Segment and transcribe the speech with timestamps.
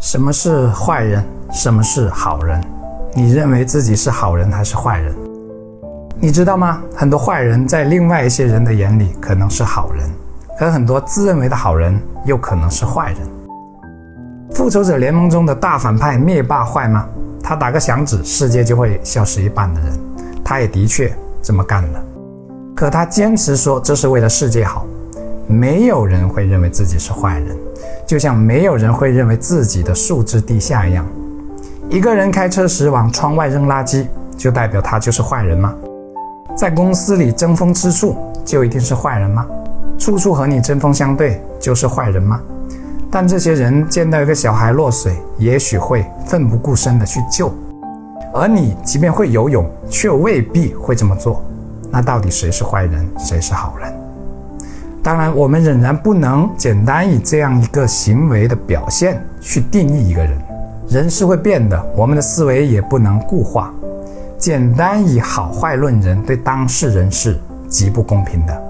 [0.00, 1.22] 什么是坏人？
[1.52, 2.58] 什么是好人？
[3.12, 5.14] 你认为自己是好人还是坏人？
[6.18, 6.82] 你知道吗？
[6.96, 10.10] 很多坏人在另外一些人的眼里可能是好人，
[10.58, 13.18] 可很多自认为的好人又可能是坏人。
[14.52, 17.06] 复仇者联盟中的大反派灭霸坏吗？
[17.42, 19.92] 他打个响指，世界就会消失一半的人，
[20.42, 22.02] 他也的确这么干了。
[22.74, 24.86] 可他坚持说这是为了世界好，
[25.46, 27.54] 没有人会认为自己是坏人。
[28.10, 31.06] 就像没有人会认为自己的素质低下一样，
[31.88, 34.04] 一个人开车时往窗外扔垃圾，
[34.36, 35.72] 就代表他就是坏人吗？
[36.56, 39.46] 在公司里争风吃醋，就一定是坏人吗？
[39.96, 42.40] 处处和你针锋相对，就是坏人吗？
[43.12, 47.54] 但这些人见到一个小孩落水，也许会奋不顾身的去救，
[48.34, 51.44] 而你即便会游泳，却未必会这么做。
[51.92, 53.99] 那到底谁是坏人，谁是好人？
[55.02, 60.38] 当然，我们仍然不能简单以这样一个行为的表现去定义一个人。
[60.88, 63.72] 人是会变的，我们的思维也不能固化。
[64.36, 68.62] 简单以好坏论人，对当事人是极不公平的，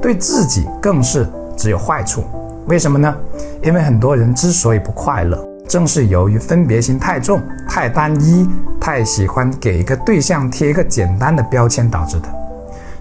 [0.00, 2.24] 对自己更是只有坏处。
[2.66, 3.14] 为什么呢？
[3.62, 5.38] 因为很多人之所以不快乐，
[5.68, 8.48] 正是由于分别心太重、太单一、
[8.80, 12.28] 太喜欢给一个对象贴一个简单的标签导致的。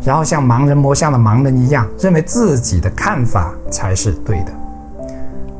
[0.06, 4.52] 然后像盲人摸象的盲人一样，认为自己的看法才是对的。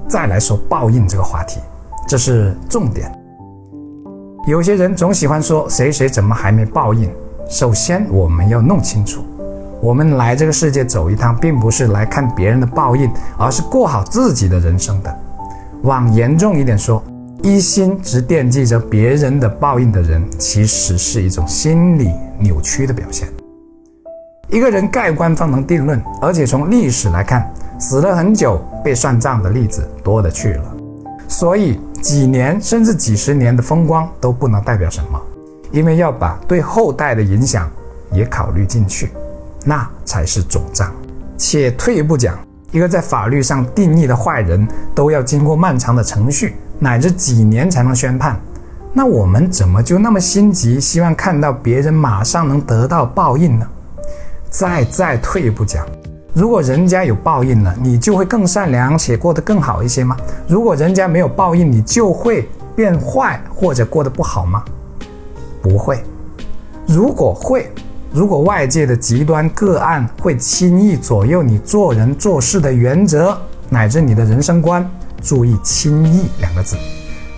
[0.08, 1.60] 再来说报应这个话题，
[2.08, 3.12] 这是重点。
[4.46, 7.10] 有些人总喜欢说谁谁怎么还没报应。
[7.50, 9.24] 首先我们要弄清楚，
[9.82, 15.20] 我们来这个世界走一趟，并不是来看别人的报应，而是过好自己的人生的。
[15.84, 17.02] 往严重一点说，
[17.42, 23.28] 一心只惦记着别人的报应的人，其实是一种心理扭曲的表现。
[24.50, 30.76] 一个人盖棺方能定论，而且从历史来看，死了很久被算账的例子多得去了。
[31.28, 35.20] 所以几年甚至几十年的风光都不能代表什么，
[35.72, 37.68] 因为要把对后代的影响
[38.12, 39.12] 也考虑进去，
[39.66, 40.92] 那才是总账。
[41.38, 42.38] 且退一步讲，
[42.72, 48.40] 一个在法律上定义的坏人，都要经过漫长的程序，乃至几年才能宣判。
[48.94, 53.66] 那我们怎么就那么心急，希望看到别人马上能得到报应呢？
[54.54, 55.84] 再再退一步讲，
[56.32, 60.16] 如果人家有报应了，你就会更善良且过得更好一些吗？
[60.48, 64.64] 如果人家没有报应，你就会变坏或者过得不好吗？
[65.60, 66.04] 不会。
[66.88, 67.68] 如果会，
[68.12, 73.36] 如果外界的极端个案会轻易左右你做人做事的原则
[73.70, 74.88] 乃至你的人生观，
[75.20, 76.78] 注意“轻易”两个字，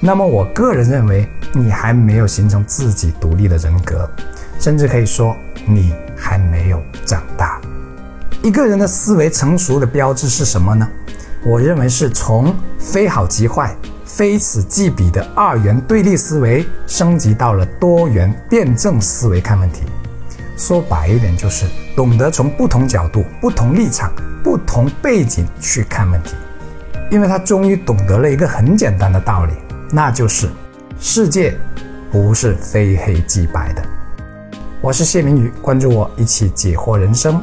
[0.01, 4.05] 那么我个人认为你还没有形成自己独立的人格，
[4.59, 5.33] 甚至可以说
[5.65, 5.93] 你。
[6.17, 6.54] 还没。
[8.45, 10.87] 一个人的思维成熟的标志是什么呢？
[11.43, 13.75] 我认为是从非好即坏、
[14.05, 19.81] 非此即彼的二元对立思维升级到了多元辩证思维看问题。
[20.55, 24.13] 说白一点，就是懂得从不同角度、不同立场、
[24.43, 26.35] 不同背景去看问题。
[27.09, 29.53] 因为他终于懂得了一个很简单的道理，
[29.89, 30.47] 那就是
[30.99, 31.57] 世界
[32.11, 33.81] 不是非黑即白的。
[34.81, 37.41] 我是谢明宇，关注我，一起解惑人生。